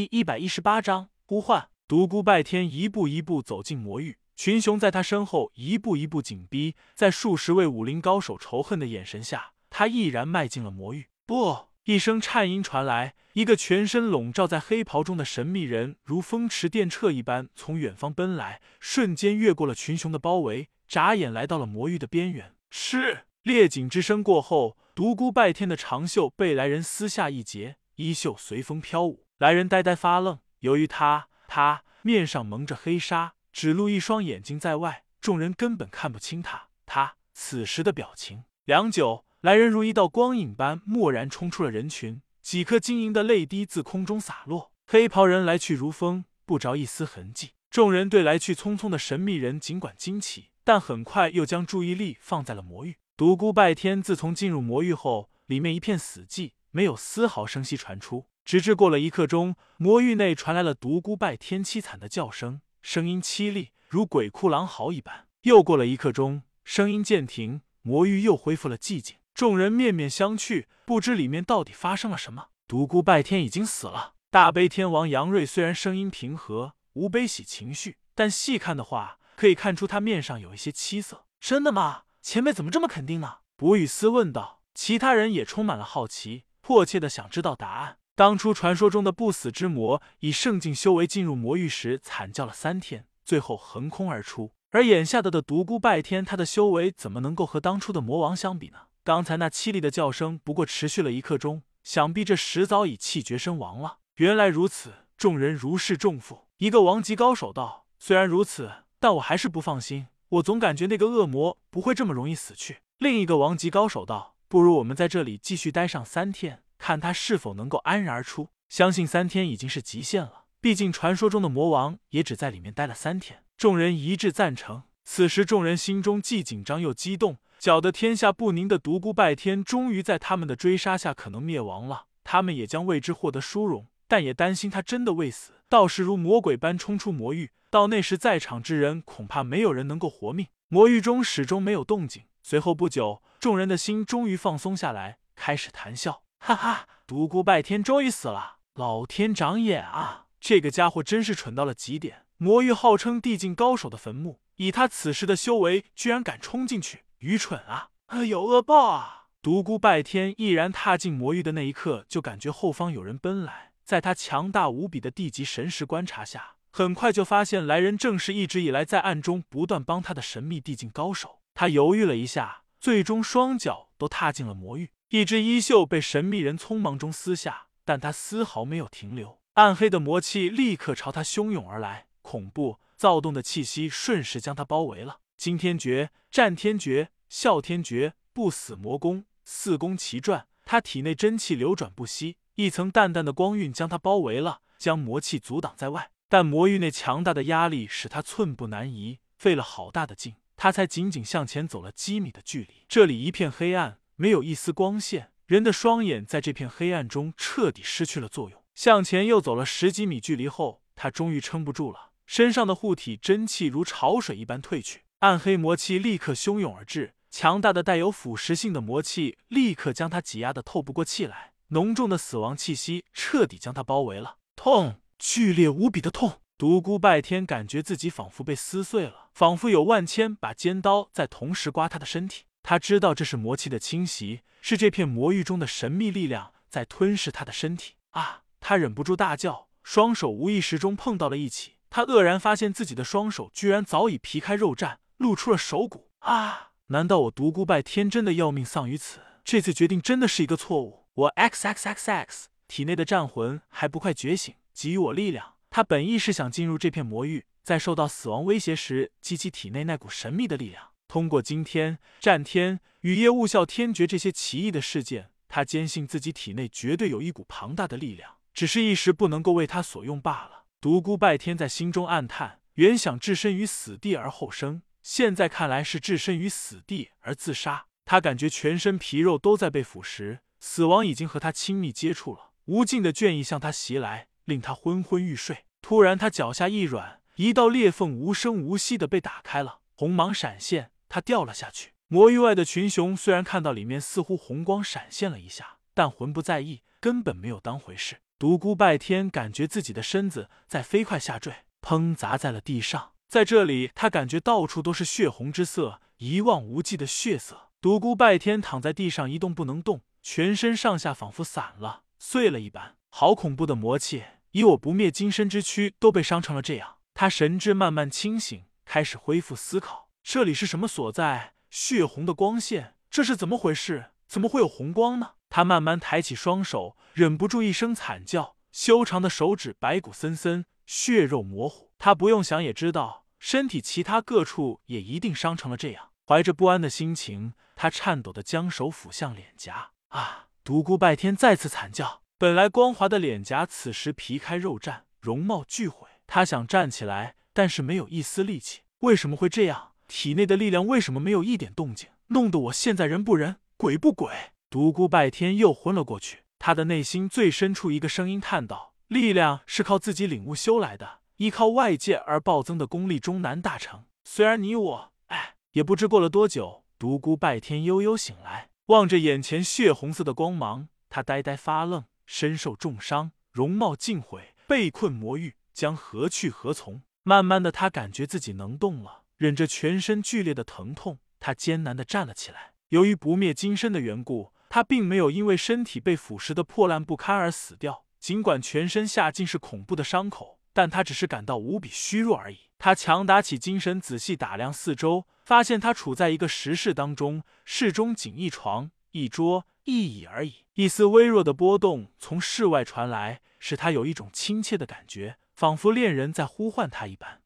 [0.00, 1.68] 第一百一十八章呼唤。
[1.86, 11.08] 独孤拜天一步一步走进魔域，群雄在他身后一步一步紧逼，在数十位武林高手仇恨的眼神下，他毅然迈进了魔域。
[11.26, 22.54] 不，一声颤音传来，一个全身笼罩在黑袍中的神秘人如风驰电掣一般从远方奔来，瞬间越过了群雄的包围，眨眼来到了魔域的边缘。
[22.70, 29.26] 是裂锦之声过后，独孤拜天的长袖被来人撕下一截，衣袖随风飘舞。
[29.40, 31.28] 来人呆呆发愣，由于他。
[31.48, 36.68] 他面上蒙着黑纱，只露一双眼睛在外，众人根本看不清他。
[36.84, 38.44] 他此时的表情。
[38.66, 44.72] 良久，来人如一道光影般蓦然冲出了人群，几颗晶莹的泪滴自空中洒落。
[44.86, 47.52] 黑袍人来去如风，不着一丝痕迹。
[47.70, 52.98] 众人对来去匆匆的神秘人尽管惊奇，但很快又将注意力放在了魔域。
[53.16, 58.26] 独孤拜天自从进入魔域后，里面一片死寂，没有丝毫声息传出。
[58.50, 65.28] 直至过了一刻钟，魔域内传来了独孤拜天凄惨的叫声，声音凄厉，如鬼哭狼嚎一般。
[65.42, 69.18] 又过了一刻钟，声音渐停，魔域又恢复了寂静。
[69.34, 72.48] 众人面面相觑，不知里面到底发生了什么。
[72.66, 74.14] 独孤拜天已经死了。
[74.32, 81.24] 大悲天王杨瑞虽然声音平和，无悲喜情绪，但细看的话，可以看出他面上有一些凄色。
[81.38, 82.02] 真的吗？
[82.20, 83.36] 前辈怎么这么肯定呢？
[83.54, 84.60] 博雨思问道。
[84.74, 87.98] 其他人也充满了好奇，迫切的想知道答案。
[88.20, 94.52] 当初传说中的不死之魔以圣境修为进入魔域时，惨叫了三天，最后横空而出。
[94.72, 98.80] 而眼下的的独孤拜天，他的修为怎么能够和当初的魔王相比呢？
[99.02, 104.00] 刚才那凄厉的叫声不过持续了一刻钟，想必这时早已气绝身亡了。
[104.16, 106.44] 原来如此，众人如释重负。
[106.58, 110.08] 一个王级高手道：“虽然如此，但我还是不放心。
[110.28, 120.46] 我总感觉那个恶魔不会这么容易死去。”另一个王级高手道：“不如我们在这里继续待上三天。”看他是否能够安然而出，相信三天已经是极限了。
[120.60, 123.44] 毕竟传说中的魔王也只在里面待了三天。
[123.56, 124.82] 众人一致赞成。
[125.04, 132.06] 此时众人心中既紧张又激动，搅得天下不宁的独孤拜天终于在他们的追杀下可能灭亡了。
[132.24, 140.48] 他们也将为之获得殊荣，但也担心他真的未死，到时如魔鬼般冲出魔域，到那时在场之人恐怕没有人能够活命。
[140.66, 142.24] 魔域中始终没有动静。
[142.42, 146.24] 随后不久，众人的心终于放松下来，开始谈笑。
[146.42, 148.56] 哈哈，独孤拜天终于死了！
[148.74, 152.24] 老天长眼啊，这个家伙真是蠢到了极点。
[152.38, 157.90] 魔域号称地境高手的坟墓，以他此时的修为，居然敢冲进去，愚蠢啊！
[158.26, 159.26] 有恶报啊！
[159.42, 163.72] 独孤拜天毅然踏进魔域的那一刻，就感觉后方有人奔来。
[163.84, 171.40] 在他强大无比的地级神识观察下，很快就发现来人正是一直以来在暗中不断帮他的神秘地境高手。
[171.52, 174.90] 他犹豫了一下，最终双脚都踏进了魔域。
[175.10, 179.40] 一只衣袖被神秘人匆忙中撕下，但他丝毫没有停留。
[179.54, 185.18] 暗黑的魔气立刻朝他汹涌而来，恐怖躁动的气息瞬时将他包围了。
[185.36, 196.12] 惊天诀、战天诀、啸天诀、不死魔功四功齐转，他体内真气流转不息，一层淡淡的光晕将他包围了，将魔气阻挡在外。
[196.28, 202.86] 但魔域内强大的压力使他寸步难移，费了好大的劲，他才仅仅向前走了几米的距离。
[202.88, 203.98] 这里一片黑暗。
[204.20, 208.62] 没有一丝光线，人的双眼在这片黑暗中彻底失去了作用。
[208.74, 224.36] 向前又走了十几米距离后，他终于撑不住了，身上的护体真气如潮水一般退去，暗黑魔气立刻汹涌而至，强大的带有腐蚀性的魔气立刻将他挤压的透不过气来，浓重的死亡气息彻底将他包围了。
[224.54, 226.42] 痛，剧烈无比的痛！
[226.58, 232.44] 独孤拜天感觉自己仿佛被撕碎了，仿佛有万千把尖刀在同时刮他的身体。
[232.62, 238.42] 他知道这是魔气的侵袭，是这片魔域中的神秘力量在吞噬他的身体啊！
[238.60, 241.76] 他忍不住大叫，双手无意识中碰到了一起。
[241.88, 246.70] 他愕然发现自己的双手居然早已皮开肉绽，露出了手骨啊！
[246.88, 249.20] 难道我独孤拜天真的要命丧于此？
[249.42, 251.06] 这次决定真的是一个错误。
[251.14, 255.54] 我 x x x x 体内的战魂还不快觉醒，给予我力量。
[255.70, 260.89] 他本意是想进入这片魔域，在受到死亡威胁时，激起体内那股神秘的力量。
[261.10, 270.66] 通过今天战天雨夜雾啸天绝这些奇异的事件，他坚信自己体内绝对有一股庞大的力量，只是一时不能够为他所用罢了。
[270.80, 277.86] 独孤拜天在心中暗叹：原想置身于死地而后生，现在看来是置身于死地而自杀。
[278.04, 282.52] 他感觉全身皮肉都在被腐蚀，死亡已经和他亲密接触了。
[282.66, 285.64] 无尽的倦意向他袭来，令他昏昏欲睡。
[285.82, 290.92] 突然，他脚下一软，一道裂缝无声无息的被打开了，红芒闪现。
[291.10, 291.92] 他掉了下去。
[292.08, 298.16] 魔域外的群雄虽然看到里面似乎红光闪现了一下，但魂不在意，根本没有当回事。
[298.38, 301.52] 独孤拜天感觉自己的身子在飞快下坠，
[301.82, 303.12] 砰砸在了地上。
[303.28, 307.68] 在这里，他感觉到处都是血红之色，一望无际的血色。
[307.80, 312.96] 独孤拜天躺在地上一动不能动，全身上下仿佛散了、碎了一般。
[313.08, 314.24] 好恐怖的魔气！
[314.50, 316.96] 以我不灭金身之躯，都被伤成了这样。
[317.14, 320.09] 他神智慢慢清醒，开始恢复思考。
[320.22, 321.54] 这里是什么所在？
[321.70, 324.12] 血红的光线，这是怎么回事？
[324.26, 325.32] 怎么会有红光呢？
[325.48, 328.56] 他慢慢抬起双手，忍不住一声惨叫。
[328.70, 331.92] 修长的手指白骨森森，血肉模糊。
[331.98, 336.10] 他不用想也知道，身体其他各处也一定伤成了这样。
[336.26, 339.90] 怀着不安的心情，他颤抖的将手抚向脸颊。
[340.08, 340.48] 啊！
[340.62, 342.22] 独孤拜天再次惨叫。
[342.38, 346.08] 本来光滑的脸颊，此时皮开肉绽，容貌俱毁。
[346.26, 348.82] 他想站起来，但是没有一丝力气。
[349.00, 349.89] 为什么会这样？
[350.10, 352.08] 体内的力量为什么没有一点动静？
[352.26, 354.34] 弄得我现在人不人，鬼不鬼。
[354.68, 356.40] 独孤拜天又昏了过去。
[356.58, 364.04] 他的内心最深处，一个声音叹道：“力量是靠自己领悟修来的，依靠外界而暴增的功力终难大成。
[364.24, 365.12] 虽然你我……
[365.28, 372.04] 哎，也不知过了多久，独孤拜天悠悠醒来，望着眼前血红色的光芒，他呆呆发愣。
[372.26, 377.02] 身受重伤，容貌尽毁，被困魔域，将何去何从？
[377.22, 382.74] 慢慢的，他感觉自己能动了，忍着全身剧烈的疼痛，他艰难的站了起来。
[382.90, 384.52] 由于不灭金身的缘故。
[384.72, 392.70] 他并没有因为身体被腐蚀的破烂不堪而死掉，尽管全身下尽是恐怖的伤口，但他只是感到无比虚弱而已。
[392.78, 400.66] 他强打起精神，仔细打量四周，发现他处在一个石室当中，室中仅一床、一桌、一椅而已。
[400.74, 407.40] 一丝微弱的波动从室外传来，使他有一种亲切的感觉，仿佛恋人在呼唤他一般。